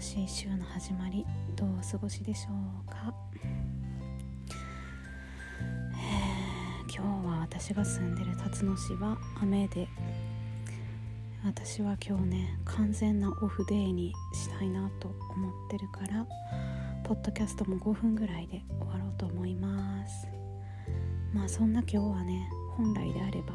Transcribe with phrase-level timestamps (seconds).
[0.00, 1.26] 今週の始まり
[1.56, 2.52] どうお過ごしでしょ
[2.86, 3.12] うか、
[5.92, 9.88] えー、今日は私が住んでる辰野市は雨で
[11.44, 16.24] 私は今日ね完全なオフデーにしたいなと思ってるから
[17.02, 20.28] ポッドキャストも5分ぐらいで終わろうと思います。
[21.34, 23.52] まあそんな今日はね本来であれば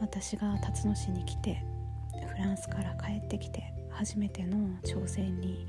[0.00, 1.62] 私が辰野市に来て
[2.28, 5.66] フランスから帰ってきて初めての挑戦に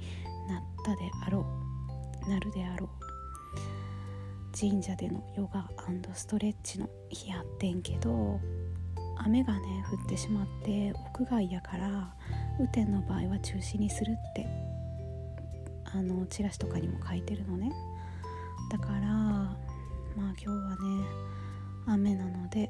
[0.48, 1.45] なったであろ
[2.26, 2.90] うなるであろう。
[4.58, 5.68] 神社でのヨガ
[6.13, 8.40] ストレッチの日やってんけど
[9.18, 12.13] 雨がね降ってしまって屋外やから
[12.59, 14.48] 雨天の場合は中止にするって
[15.85, 17.71] あのチラシとかにも書いてるのね。
[18.71, 19.55] だからまあ
[20.18, 21.05] 今日はね
[21.87, 22.70] 雨なので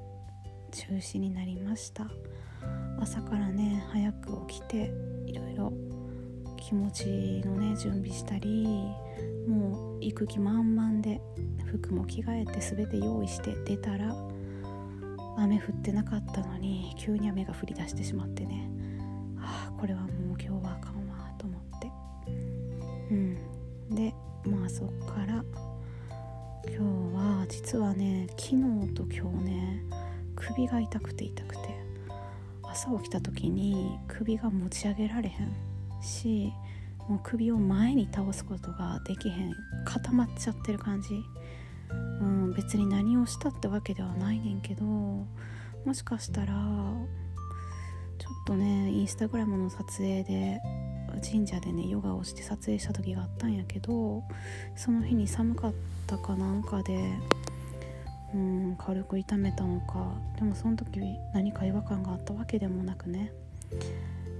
[0.71, 2.05] 中止になりました。
[2.99, 4.91] 朝からね早く起きて
[5.25, 5.73] いろいろ
[6.57, 7.05] 気持ち
[7.45, 8.65] のね準備したり
[9.47, 11.19] もう行く気満々で
[11.65, 14.15] 服も着替えて全て用意して出たら
[15.37, 18.69] 雨降ってなかったのに急に雨が降り出してしまってね。
[19.39, 21.91] ああこれはもう今日はあかんわと思って。
[23.11, 23.95] うん。
[23.95, 24.13] で
[24.45, 25.43] まあそっから
[26.67, 29.83] 今日は実はね昨日と今日ね
[30.35, 31.82] 首が痛くて痛くて。
[32.73, 35.53] 朝起きた時に首が持ち上げられへん
[36.01, 36.51] し
[37.07, 39.53] もう首を前に倒すことができへん。
[39.85, 41.09] 固まっちゃってる感じ、
[42.21, 45.27] うん、別に何をしたってわけではないねんけども
[45.93, 46.53] しかしたら
[48.17, 50.59] ちょっとねインスタグラムの撮影で
[51.21, 54.23] 神社でねヨガをして撮影した時があったんやけど
[54.75, 55.73] その日に寒かっ
[56.07, 57.13] たかなんかで
[58.33, 60.15] うん軽く痛めたのか。
[60.37, 60.99] でもその時
[61.33, 63.31] 何か違和感があったわけでもなくね、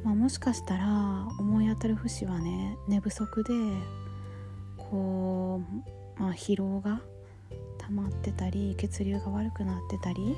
[0.04, 3.54] まあ、もしかしたら思い当たる節はね寝不足で
[4.78, 5.62] こ
[6.18, 7.02] う、まあ、疲労が
[7.78, 10.36] 溜まってたり血流が悪くなってたり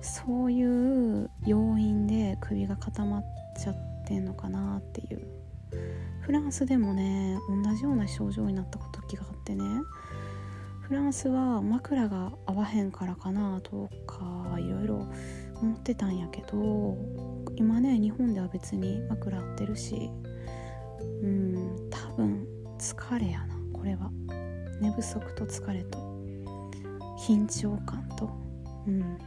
[0.00, 3.24] そういう要因で首が固まっ
[3.62, 3.76] ちゃっ
[4.06, 5.26] てんのかなっていう。
[6.22, 9.64] フランスでもね同じような症状になった時があってね
[10.88, 15.06] フランスは枕が合わへんからかなとかいろいろ
[15.60, 16.96] 思ってたんやけど
[17.56, 20.10] 今ね日本では別に枕合ってるし
[21.22, 22.46] うん多分
[22.78, 24.10] 疲れやなこれは。
[24.80, 25.98] 寝不足と疲れと
[27.18, 28.30] 緊張感と
[28.86, 29.18] うん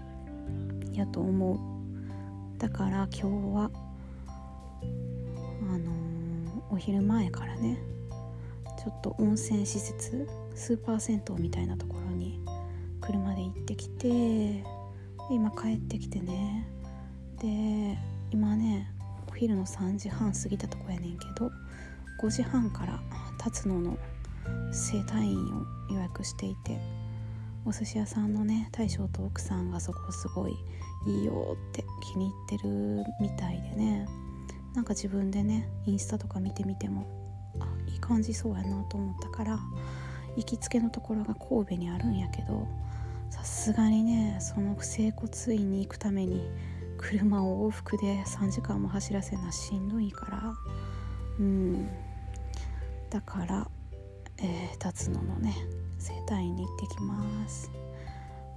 [0.94, 2.58] やと思う。
[2.58, 3.22] だから今日
[3.54, 3.72] は
[5.74, 7.78] あのー、お昼前からね
[8.80, 12.40] ちょっと温泉施設スーパー銭湯みたいなところに
[13.00, 14.64] 車で行ってきて
[15.30, 16.68] 今帰ってきてね。
[17.40, 17.98] で
[18.32, 18.92] 今ね
[19.30, 21.52] お昼の3時半過ぎたとこやねんけど
[22.22, 23.02] 5時半から
[23.40, 23.98] 辰野の
[24.72, 25.40] 整体院
[25.90, 26.80] を予約していて
[27.66, 30.56] お寿司屋さんのね大将と奥さんがそこすごい
[31.08, 34.08] いいよって気に入ってるみたいでね。
[34.74, 37.06] なんか自分でねインスタとか見てみても
[37.60, 39.60] あいい感じそうやなと思ったから
[40.36, 42.68] 行きつけのところが神戸にあるんやけど
[43.30, 46.50] さすがにねその整骨院に行くために
[46.98, 50.54] 車を往復で3時間も走らせなしんどいから
[51.40, 51.90] うん。
[53.10, 53.68] だから
[54.44, 55.56] えー、辰野のね
[56.00, 57.72] 整体院に行ってきます。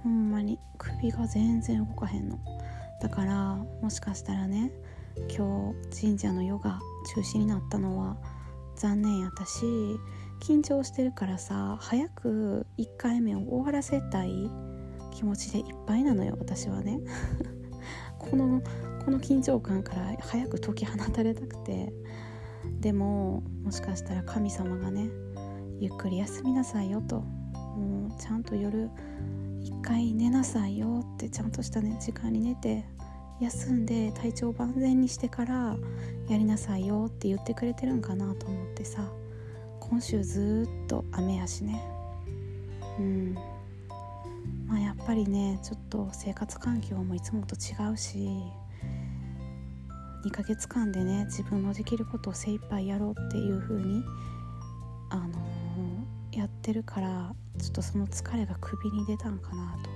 [0.01, 2.39] ほんまに首が全然動かへんの。
[3.01, 4.71] だからもしかしたらね
[5.35, 6.79] 今日神社のヨガ
[7.13, 8.17] 中止になったのは
[8.75, 9.63] 残念やったし
[10.41, 14.49] 緊張してるからさ早く1回目を終わらせたい
[15.11, 16.99] 気持ちでいっぱいなのよ私はね。
[18.19, 18.61] この
[19.03, 21.93] この緊張感から早く解き放たれたくて。
[22.79, 25.09] でももしかしたら神様がね
[25.79, 27.21] ゆっくり休みなさいよと。
[27.21, 28.89] もうちゃんと夜
[29.61, 32.85] 一回寝なさいよってちゃんとしたね時間に寝て
[33.41, 35.75] 休んで体調万全にしてから
[36.29, 39.11] やりなさいよって言ってくれてるんかなと思ってさ。
[39.79, 41.81] 今週ずっと雨やしね
[42.99, 43.35] うん
[44.67, 48.29] まあやっぱりねちょっと生活環境もいつもと違うし
[50.25, 54.03] 2ヶ月間でね自分のできることを精一杯やろうっていう風に
[55.11, 59.89] あのー、やってるからちょっとその疲れが首に出たんかなと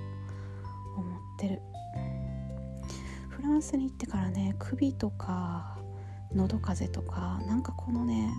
[0.96, 1.60] 思ってる。
[3.28, 5.78] フランスに行ってからね首とか
[6.34, 8.30] 喉風邪とかなんかこのね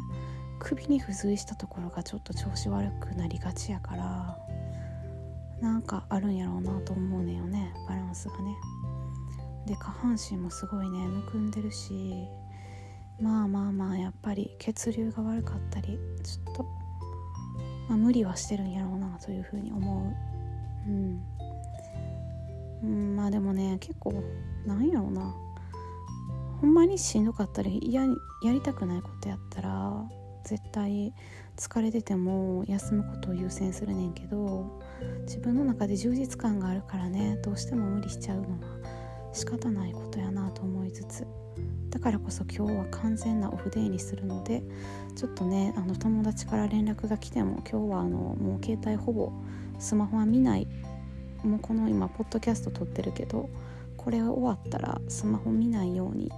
[0.64, 4.38] 首に付随したところがちょっと調子悪くなりがちやから
[5.60, 8.56] なんかあるんやろうなと思うねよねバランスがね。
[9.66, 12.28] で下半身もすごいねむくんでるし
[13.20, 16.64] まあまあまあやっぱり血流が悪かったりちょっと、
[17.90, 20.16] まあ、無理はしてるんやろうなというふうに思
[20.88, 20.90] う。
[20.90, 21.22] うん、
[22.84, 24.24] うん、まあでもね結構
[24.66, 25.36] なんやろうな。
[26.60, 28.04] ほんまにしんどかったりや
[28.44, 30.08] やりたくないことやったら
[30.72, 31.14] 対
[31.58, 34.82] 疲れてても休むことを優先するねんけど
[35.26, 38.58] 自分の中で充実感があるからねどうしても無理しちゃうのは
[39.34, 41.28] 仕方ないことやなと思いつつ
[41.90, 44.64] だからこそ今日は完全なオフデーにするので
[45.16, 49.32] ちょっとねあの友達から連絡が来ても今日はあのもう携帯ほぼ
[49.78, 50.68] スマホは見ない
[51.44, 53.50] もうこの今ポッドキャスト撮ってるけど
[53.98, 56.32] これ終わったらスマホ見ないように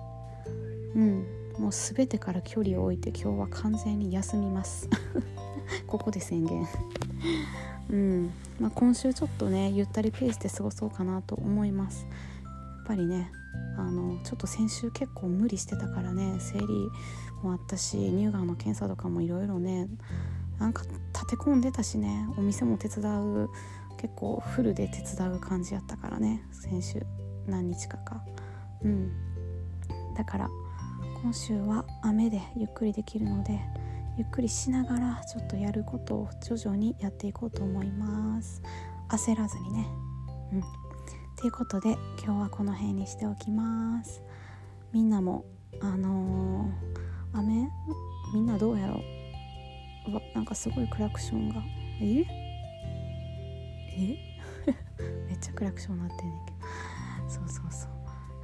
[0.96, 4.90] うんもう全てから距離を置いて今日は完全に休みます。
[5.88, 6.68] ここで宣言。
[7.90, 8.32] うん。
[8.60, 12.06] まあ、今週ちょっとねゆったりペースで過ごそうかなと思います。
[12.06, 13.32] やっぱりね
[13.78, 16.66] あのちょっと先週結構無理してたからね生理
[17.42, 19.88] もあったし乳がんの検査とかもいろいろね
[20.60, 20.84] なんか
[21.14, 23.04] 立て込んでたしねお店も手伝
[23.44, 23.50] う
[23.98, 27.06] 結構フルで手伝う感じやったからね先週
[27.48, 28.24] 何日かか。
[28.84, 29.12] うん。
[30.16, 30.50] だから
[31.24, 33.58] 今週は雨でゆっくりできるので
[34.18, 38.62] ゆっくりしながらちょっとやることを徐々にやっていこうと思います。
[39.08, 39.88] 焦らずにね。
[40.52, 40.62] うん。
[41.38, 44.22] ということで今日はこの辺にしておきます。
[44.92, 45.46] みんなも
[45.82, 47.70] あのー、雨？
[48.34, 48.96] みんなどうやろ
[50.08, 50.12] う？
[50.12, 51.64] うわなんかすごいクラクションが。
[52.02, 52.26] え？
[53.96, 54.18] え？
[55.30, 56.58] めっちゃクラクションなってんねんけど。
[57.30, 57.92] そうそうそう。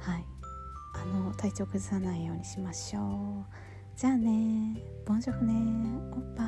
[0.00, 0.24] はい。
[1.40, 3.44] 体調崩さないようにしましょう。
[3.96, 4.76] じゃあね。
[5.06, 5.54] ボンジョフね。
[6.12, 6.42] オッパ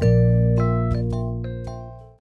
[0.00, 0.35] ー。